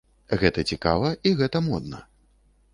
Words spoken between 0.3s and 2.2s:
Гэта цікава і гэта модна.